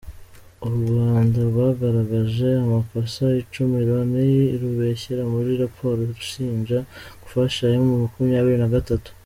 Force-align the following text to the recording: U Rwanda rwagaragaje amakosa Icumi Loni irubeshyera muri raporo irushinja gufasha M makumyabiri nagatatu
U 0.67 0.67
Rwanda 0.77 1.37
rwagaragaje 1.49 2.47
amakosa 2.63 3.23
Icumi 3.41 3.77
Loni 3.87 4.25
irubeshyera 4.55 5.23
muri 5.33 5.51
raporo 5.63 5.97
irushinja 6.05 6.77
gufasha 7.23 7.63
M 7.83 7.85
makumyabiri 8.03 8.59
nagatatu 8.65 9.09